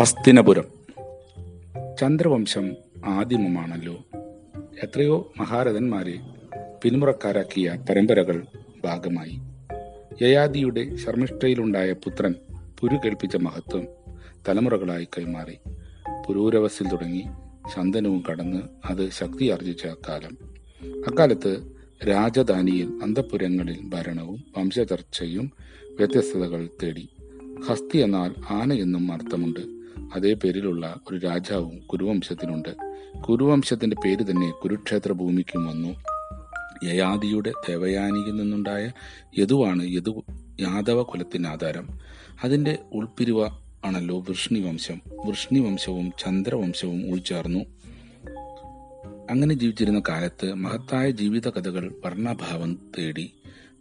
ഹസ്തിനപുരം. 0.00 0.64
ചന്ദ്രവംശം 2.00 2.76
ആദിമമാണല്ലോ. 3.04 4.04
എത്രയോ 4.82 5.32
മഹാരഥന്മാരെ 5.36 6.18
പിന്മുറക്കാരാക്കിയ 6.82 7.78
പരമ്പരകൾ 7.90 8.46
ഭാഗമായി. 8.84 9.38
യയാദിയുടെ 10.22 10.96
ശർമ്മിഷ്ഠയിലുണ്ടായ 10.96 11.92
പുത്രൻ 11.92 12.34
പുരു 12.80 12.96
കേൾപ്പിച്ച 13.04 13.36
മഹത്വം 13.36 13.88
തലമുറകളായി 14.48 15.08
കൈമാറി. 15.18 15.58
പുരൂരവസിൽ 16.28 16.88
തുടങ്ങി 16.88 17.24
ശന്തനവും 17.74 18.22
കടന്ന് 18.30 18.62
അത് 18.84 19.10
ശക്തി 19.10 19.50
ആർജിച്ച 19.50 19.86
കാലം. 19.86 20.38
അക്കാലത്ത് 21.06 21.72
രാജധാനിയിൽ 22.08 23.00
അന്തപുരങ്ങളിൽ 23.02 23.78
ഭരണവും 23.84 24.44
വംശചർച്ചയും 24.58 25.52
വ്യത്യസ്തതകൾ 25.98 26.68
തേടി. 26.82 27.08
ഹസ്തി 27.68 27.98
എന്നാൽ 27.98 28.34
ആന 28.50 28.72
എന്നും 28.72 29.12
അർത്ഥമുണ്ട്. 29.12 29.81
അതേ 30.14 30.34
പേരിലുള്ള 30.34 31.00
ഒരു 31.10 31.16
രാജാവും 31.18 31.86
കുരുവംശത്തിനുണ്ട്. 31.86 32.72
കുരുവംശത്തിന്റെ 33.22 33.96
പേര് 34.04 34.30
തന്നെ 34.30 34.50
കുരുക്ഷേത്ര 34.50 35.12
ഭൂമിക്കും 35.12 35.66
വന്നു 35.66 35.92
യയാദിയുടെ 36.84 37.52
ദേവയാനിയിൽ 37.68 38.36
നിന്നുണ്ടായ 38.36 38.90
യദുവാണ് 39.38 39.82
യദു 39.82 40.24
യാദവ 40.60 41.02
കുലത്തിന് 41.02 41.46
ആധാരം 41.46 41.86
അതിന്റെ 42.42 42.78
ഉൾപ്പിരിവ 42.92 43.46
ആണല്ലോ 43.84 44.18
വൃഷ്ണി 44.18 44.60
വംശം 44.60 45.00
വൃഷ്ണി 45.26 45.60
വംശവും 45.60 46.12
ചന്ദ്രവംശവും 46.18 47.10
ഉൾച്ചേർന്നു 47.10 47.62
അങ്ങനെ 49.30 49.54
ജീവിച്ചിരുന്ന 49.54 50.02
കാലത്ത് 50.08 50.54
മഹത്തായ 50.54 51.10
ജീവിത 51.10 51.48
കഥകൾ 51.48 51.92
വർണഭാവം 52.04 52.78
തേടി 52.98 53.34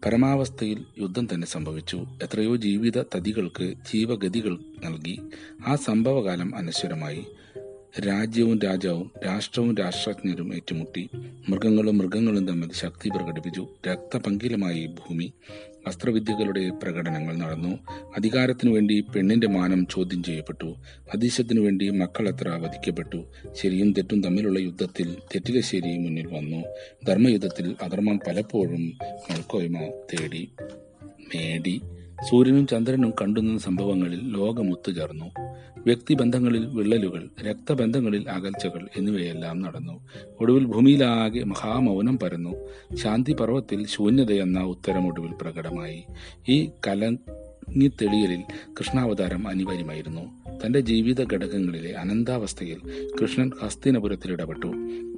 പരമാവസ്ഥയിൽ 0.05 0.85
യുദ്ധം 0.99 1.27
തന്നെ 1.33 1.47
സംഭവിച്ചു. 1.47 2.05
എത്രയോ 2.23 2.55
ജീവിത 2.55 3.01
തതികൾക്ക് 3.01 3.73
ജീവഗതികൾ 3.93 4.57
നൽകി. 4.83 5.19
ആ 5.67 5.75
സംഭവകാലം 5.75 6.55
അനശ്വരമായി. 6.55 7.25
രാജ്യവും 7.99 8.59
രാജാവും 8.59 9.11
രാഷ്ട്രവും 9.25 9.77
രാഷ്ട്രജ്ഞരും 9.77 10.55
ഏറ്റുമുട്ടി. 10.55 11.09
മൃഗങ്ങളും 11.49 11.97
മൃഗങ്ങളും 11.97 12.47
തമ്മിൽ 12.47 12.71
ശക്തി 12.73 13.09
പ്രകടിപ്പിച്ചു. 13.09 13.67
രക്തപങ്കിലമായി 13.87 14.85
ഭൂമി. 14.85 15.33
അസ്ത്രവിദ്യകളുടെ 15.87 16.69
പ്രകടനങ്ങൾ 16.69 17.35
നടന്നു. 17.35 17.79
അധികാരത്തിനു 18.17 18.71
വേണ്ടി 18.71 18.99
പെണ്ണിന്റെ 19.15 19.47
മാനം 19.47 19.87
ചോദ്യം 19.91 20.23
ചെയ്യപ്പെട്ടു. 20.23 20.75
അതീശത്തിനു 21.13 21.61
വേണ്ടി 21.61 21.89
മക്കൾ 21.89 22.29
അത്ര 22.29 22.49
വധിക്കപ്പെട്ടു. 22.49 23.25
ശരിയും 23.53 23.93
തെറ്റും 23.93 24.23
തമ്മിലുള്ള 24.23 24.59
യുദ്ധത്തിൽ 24.59 25.13
തെറ്റിലെ 25.13 25.61
ശരി 25.61 25.97
മുന്നിൽ 25.97 26.27
വന്നു. 26.27 26.63
ധർമ്മയുദ്ധത്തിൽ 27.07 27.75
അധർമ്മം 27.81 28.19
പലപ്പോഴും 28.27 28.97
മേൽക്കോയ്മ 29.03 29.79
തേടി 29.79 30.51
നേടി. 31.35 31.81
സൂര്യനും 32.29 32.67
ചന്ദ്രനും 32.67 33.13
കണ്ടുന്ന 33.21 33.57
സംഭവങ്ങളിൽ 33.57 34.19
ലോകം 34.23 34.71
ഒത്തുചേർന്നു 34.71 35.25
വ്യക്തിബന്ധങ്ങളിൽ 35.85 36.65
വിള്ളലുകൾ 36.65 37.29
രക്തബന്ധങ്ങളിൽ 37.49 38.29
അകൽച്ചകൾ 38.29 38.87
എന്നിവയെല്ലാം 38.97 39.61
നടന്നു. 39.61 40.07
ഒടുവിൽ 40.39 40.65
ഭൂമിയിലാകെ 40.65 41.43
മഹാമൗനം 41.43 42.19
പരന്നു. 42.19 42.67
ശാന്തി 42.95 43.33
പർവത്തിൽ 43.33 43.85
ശൂന്യതയെന്ന 43.87 44.59
ഉത്തരം 44.59 45.07
ഒടുവിൽ 45.07 45.31
പ്രകടമായി. 45.41 46.03
ഈ 46.49 46.69
കലങ്ങിത്തെളിയലിൽ 47.69 48.41
കൃഷ്ണാവതാരം 48.79 49.47
അനിവാര്യമായിരുന്നു. 49.47 50.21
തന്റെ 50.65 50.79
ജീവിത 50.79 51.33
ഘടകങ്ങളിലെ 51.33 51.91
അനന്താവസ്ഥയിൽ 51.91 52.79
കൃഷ്ണൻ 53.21 53.51
ഹസ്തിനപുരത്തിൽ 53.61 54.31
ഇടപെട്ടു. 54.31 54.67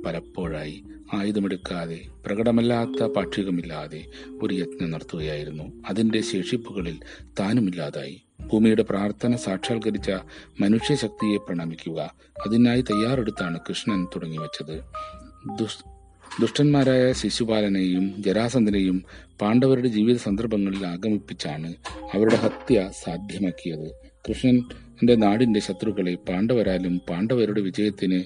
പലപ്പോഴായി 0.05 0.83
ആയുധമെടുക്കാതെ 1.13 1.99
പ്രകടമല്ലാത്ത 2.25 3.03
പാക്ഷികമില്ലാതെ 3.03 4.05
ഒരു 4.41 4.53
യജ്ഞം 4.53 4.91
നടത്തുകയായിരുന്നു. 4.91 5.63
അതിന്റെ 5.89 6.21
ശേഷിപ്പുകളിൽ 6.21 6.99
താനുമില്ലാതായി. 7.39 8.21
ഭൂമിയുടെ 8.47 8.83
പ്രാർത്ഥന 8.83 9.35
സാക്ഷാത്കരിച്ച 9.35 10.11
മനുഷ്യശക്തിയെ 10.59 11.37
പ്രണമിക്കുക 11.37 12.13
അതിനായി 12.47 12.81
തയ്യാറെടുത്താണ് 12.81 13.59
കൃഷ്ണൻ 13.69 14.05
തുടങ്ങിവെച്ചത്. 14.05 14.81
ദുഷ് 15.59 15.92
ദുഷ്ടന്മാരായ 16.41 17.11
ശിശുപാലനെയും 17.11 18.23
ജരാസന്ധനെയും 18.25 19.03
പാണ്ഡവരുടെ 19.41 19.87
ജീവിത 19.87 20.15
സന്ദർഭങ്ങളിൽ 20.15 20.85
ആഗമിപ്പിച്ചാണ് 20.85 21.69
അവരുടെ 22.13 22.35
ഹത്യ 22.35 22.89
സാധ്യമാക്കിയത്. 23.03 23.87
കൃഷ്ണന്റെ 24.29 25.15
നാടിന്റെ 25.15 25.59
ശത്രുക്കളെ 25.59 26.15
പാണ്ഡവരാലും 26.29 27.01
പാണ്ഡവരുടെ 27.09 27.61
വിജയത്തിന് 27.61 28.23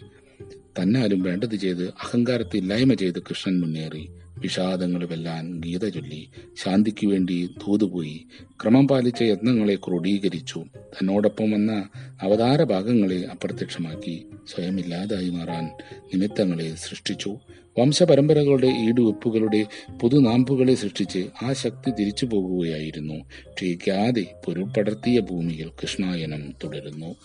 തന്നാലും 0.79 1.19
വേണ്ടത് 1.19 1.56
ചെയ്ത് 1.56 1.84
അഹങ്കാരത്തെ 1.84 2.57
ഇല്ലായ്മ 2.57 2.94
ചെയ്ത് 2.94 3.19
കൃഷ്ണൻ 3.19 3.59
മുന്നേറി. 3.62 4.03
വിഷാദങ്ങൾ 4.37 5.05
വെല്ലാൻ 5.05 5.59
ഗീത 5.59 5.89
ചൊല്ലി 5.89 6.29
ശാന്തിക്ക് 6.63 7.07
വേണ്ടി 7.07 7.49
തൂതുപോയി. 7.67 8.25
ക്രമം 8.63 8.87
പാലിച്ച 8.87 9.21
യത്നങ്ങളെ 9.21 9.75
ക്രോഡീകരിച്ചു. 9.75 10.65
തന്നോടൊപ്പം 10.75 11.51
വന്ന 11.51 11.89
അവതാര 12.21 12.63
ഭാഗങ്ങളെ 12.63 13.21
അപ്രത്യക്ഷമാക്കി 13.21 14.25
സ്വയമില്ലാതായി 14.55 15.29
മാറാൻ 15.29 15.65
നിമിത്തങ്ങളെ 16.13 16.75
സൃഷ്ടിച്ചു. 16.75 17.37
വംശപരമ്പരകളുടെ 17.79 18.67
ഈടുവെപ്പുകളുടെ 18.67 19.65
പുതുനാമ്പുകളെ 20.01 20.75
സൃഷ്ടിച്ച് 20.75 21.27
ആ 21.43 21.53
ശക്തി 21.53 21.91
തിരിച്ചു 21.91 22.25
പോകുകയായിരുന്നു 22.25 23.13
ക്ഷയിക്കാതെ 23.53 24.25
പൊരുൾപടർത്തിയ 24.45 25.19
ഭൂമിയിൽ 25.19 25.69
കൃഷ്ണായനം 25.81 26.53
തുടരുന്നു. 26.63 27.15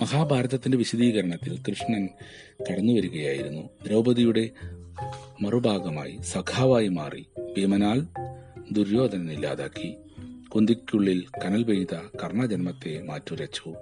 മഹാഭാരതത്തിന്റെ 0.00 0.78
വിശദീകരണത്തിൽ 0.78 1.58
കൃഷ്ണൻ 1.68 2.08
കടന്നു 2.70 2.92
വരികയായിരുന്നു 2.92 3.70
ദ്രൗപദിയുടെ 3.86 4.50
മറുഭാഗമായി 5.42 6.18
സഖാവായി 6.22 6.88
മാറി 6.88 7.26
ഭീമനാൽ 7.56 8.06
ദുര്യോധനൻ 8.72 9.32
ഇല്ലാതാക്കി. 9.32 9.96
കുന്തിക്കുള്ളിൽ 10.48 11.24
കനൽ 11.44 11.62
പെയ്ത 11.62 11.94
കർണജന്മത്തെ 12.22 13.02
മാറ്റുരച്ചു. 13.02 13.74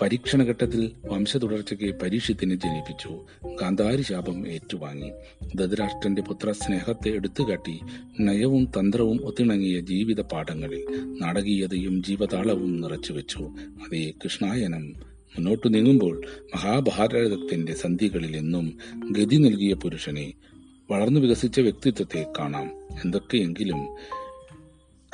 പരീക്ഷണഘട്ടത്തിൽ 0.00 0.92
വംശതുടർച്ചയ്ക്ക് 1.06 1.94
പരീക്ഷത്തിന് 1.94 2.54
ജനിപ്പിച്ചു. 2.54 3.24
ഗാന്ധാരി 3.60 4.02
ശാപം 4.02 4.48
ഏറ്റുവാങ്ങി. 4.48 5.10
ധൃതരാഷ്ട്രന്റെ 5.56 6.22
പുത്ര 6.22 6.52
സ്നേഹത്തെ 6.52 7.08
എടുത്തുകാട്ടി 7.08 7.80
നയവും 8.20 8.64
തന്ത്രവും 8.64 9.20
ഒത്തിണങ്ങിയ 9.24 9.80
ജീവിത 9.80 10.20
പാഠങ്ങളിൽ 10.20 10.84
നാടകീയതയും 11.20 12.02
ജീവതാളവും 12.02 12.80
നിറച്ചുവെച്ചു. 12.80 13.38
അതേ 13.58 14.12
കൃഷ്ണായനം 14.24 14.86
മുന്നോട്ടു 15.36 15.68
നീങ്ങുമ്പോൾ 15.68 16.22
മഹാഭാരതത്തിന്റെ 16.54 17.74
സന്ധികളിൽ 17.74 18.36
എന്നും 18.36 18.78
ഗതി 19.10 19.36
നൽകിയ 19.36 19.74
പുരുഷനെ 19.74 20.32
വളർന്നു 20.90 21.20
വികസിച്ച 21.20 21.60
വ്യക്തിത്വത്തെ 21.60 22.26
കാണാം. 22.38 22.70
എന്തൊക്കെയെങ്കിലും 23.04 23.96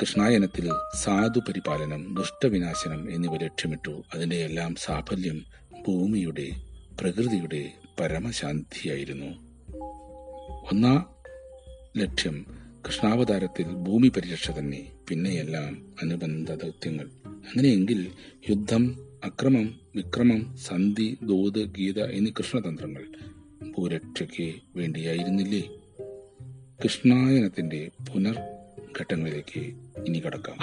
കൃഷ്ണായനത്തിൽ 0.01 0.69
സാധു 0.95 1.39
പരിപാലനം 1.39 2.15
ദുഷ്ടവിനാശനം 2.15 3.11
എന്നിവ 3.11 3.35
ലക്ഷ്യമിട്ടു. 3.35 4.03
അതിന്റെയെല്ലാം 4.13 4.75
സാഫല്യം 4.75 5.45
ഭൂമിയുടെ 5.87 6.49
പ്രകൃതിയുടെ 7.01 7.73
പരമശാന്തിയായിരുന്നു. 7.99 9.25
ഒന്നാം 10.71 11.15
ലക്ഷ്യം 11.97 12.45
കൃഷ്ണാവതാരത്തിൽ 12.87 13.63
ഭൂമി 13.63 14.07
പരിരക്ഷ 14.07 14.51
തന്നെ 14.51 14.91
പിന്നെയെല്ലാം 15.09 15.93
അനുബന്ധ 16.03 16.51
ദൗത്യങ്ങൾ 16.53 17.09
അങ്ങനെയെങ്കിൽ 17.25 18.11
യുദ്ധം 18.49 18.97
അക്രമം 19.23 19.79
വിക്രമം 19.95 20.57
സന്ധി 20.57 21.17
ദൂത് 21.23 21.65
ഗീത 21.65 21.99
എന്നീ 21.99 22.31
കൃഷ്ണതന്ത്രങ്ങൾ 22.31 23.05
ഭൂരക്ഷയ്ക്ക് 23.77 24.53
വേണ്ടിയായിരുന്നില്ലേ? 24.75 25.61
കൃഷ്ണായനത്തിന്റെ 26.83 27.89
പുനർ 28.13 28.58
ഘട്ടങ്ങളിലേക്ക് 29.01 29.61
ഇനി 30.05 30.19
കടക്കാം. 30.19 30.57